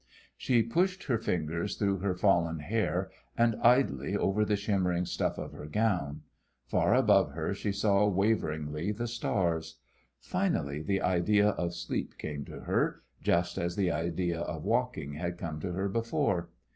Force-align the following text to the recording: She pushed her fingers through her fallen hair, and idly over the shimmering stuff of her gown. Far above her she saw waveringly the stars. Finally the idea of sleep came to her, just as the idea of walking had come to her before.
She 0.35 0.63
pushed 0.63 1.03
her 1.03 1.19
fingers 1.19 1.75
through 1.75 1.99
her 1.99 2.15
fallen 2.15 2.57
hair, 2.57 3.11
and 3.37 3.55
idly 3.61 4.17
over 4.17 4.43
the 4.43 4.55
shimmering 4.55 5.05
stuff 5.05 5.37
of 5.37 5.51
her 5.51 5.67
gown. 5.67 6.23
Far 6.65 6.95
above 6.95 7.33
her 7.33 7.53
she 7.53 7.71
saw 7.71 8.07
waveringly 8.07 8.93
the 8.93 9.05
stars. 9.05 9.77
Finally 10.19 10.81
the 10.81 11.03
idea 11.03 11.49
of 11.49 11.75
sleep 11.75 12.17
came 12.17 12.43
to 12.45 12.61
her, 12.61 13.03
just 13.21 13.59
as 13.59 13.75
the 13.75 13.91
idea 13.91 14.39
of 14.41 14.63
walking 14.63 15.13
had 15.13 15.37
come 15.37 15.59
to 15.59 15.71
her 15.73 15.87
before. 15.87 16.49